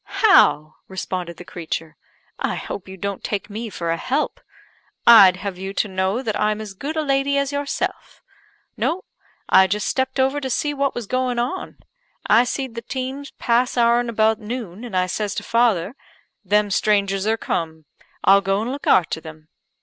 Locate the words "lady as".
7.03-7.51